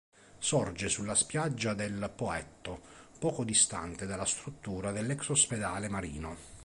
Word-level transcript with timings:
Sorge 0.39 0.89
sulla 0.89 1.13
spiaggia 1.13 1.75
del 1.75 2.11
Poetto, 2.15 2.81
poco 3.19 3.43
distante 3.43 4.07
dalla 4.07 4.25
struttura 4.25 4.91
dell'ex 4.91 5.29
Ospedale 5.29 5.89
Marino. 5.89 6.37